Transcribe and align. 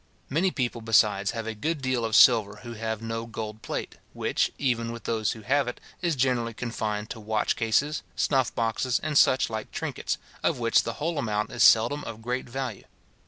Many 0.31 0.49
people, 0.49 0.81
besides, 0.81 1.29
have 1.29 1.45
a 1.45 1.53
good 1.53 1.79
deal 1.79 2.03
of 2.05 2.15
silver 2.15 2.61
who 2.63 2.73
have 2.73 3.03
no 3.03 3.27
gold 3.27 3.61
plate, 3.61 3.97
which, 4.13 4.51
even 4.57 4.91
with 4.91 5.03
those 5.03 5.33
who 5.33 5.41
have 5.41 5.67
it, 5.67 5.79
is 6.01 6.15
generally 6.15 6.55
confined 6.55 7.11
to 7.11 7.19
watch 7.19 7.55
cases, 7.55 8.01
snuff 8.15 8.51
boxes, 8.55 8.99
and 9.03 9.15
such 9.15 9.47
like 9.47 9.71
trinkets, 9.71 10.17
of 10.41 10.57
which 10.57 10.81
the 10.81 10.93
whole 10.93 11.19
amount 11.19 11.51
is 11.51 11.61
seldom 11.61 12.03
of 12.05 12.23
great 12.23 12.49
value. 12.49 12.85